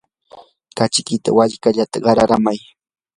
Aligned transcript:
kachikita 0.77 1.29
walkalata 1.37 1.97
qaraykamay. 2.05 2.59